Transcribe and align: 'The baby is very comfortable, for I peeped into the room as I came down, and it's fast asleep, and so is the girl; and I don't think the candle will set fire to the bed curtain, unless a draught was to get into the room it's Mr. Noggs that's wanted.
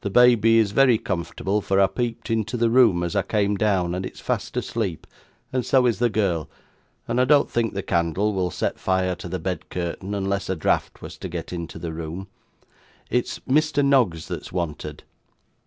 'The 0.00 0.08
baby 0.08 0.56
is 0.56 0.70
very 0.70 0.96
comfortable, 0.96 1.60
for 1.60 1.78
I 1.78 1.86
peeped 1.86 2.30
into 2.30 2.56
the 2.56 2.70
room 2.70 3.02
as 3.02 3.14
I 3.14 3.20
came 3.20 3.56
down, 3.58 3.94
and 3.94 4.06
it's 4.06 4.20
fast 4.20 4.56
asleep, 4.56 5.06
and 5.52 5.66
so 5.66 5.84
is 5.84 5.98
the 5.98 6.08
girl; 6.08 6.48
and 7.06 7.20
I 7.20 7.26
don't 7.26 7.50
think 7.50 7.74
the 7.74 7.82
candle 7.82 8.32
will 8.32 8.50
set 8.50 8.78
fire 8.78 9.14
to 9.16 9.28
the 9.28 9.38
bed 9.38 9.68
curtain, 9.68 10.14
unless 10.14 10.48
a 10.48 10.56
draught 10.56 11.02
was 11.02 11.18
to 11.18 11.28
get 11.28 11.52
into 11.52 11.78
the 11.78 11.92
room 11.92 12.28
it's 13.10 13.38
Mr. 13.40 13.84
Noggs 13.84 14.28
that's 14.28 14.50
wanted. 14.50 15.04